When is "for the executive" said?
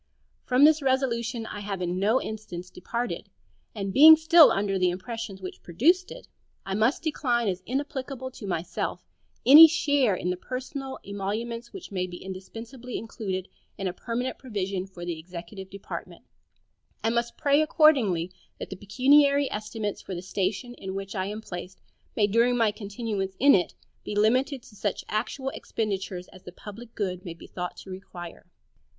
14.87-15.69